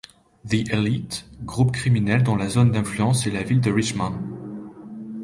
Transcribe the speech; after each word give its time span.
The 0.45 0.65
Elite: 0.71 1.25
groupe 1.45 1.73
criminel 1.73 2.23
dont 2.23 2.35
la 2.35 2.49
zone 2.49 2.71
d'influence 2.71 3.27
est 3.27 3.31
la 3.31 3.43
ville 3.43 3.61
de 3.61 3.71
Richmond. 3.71 4.17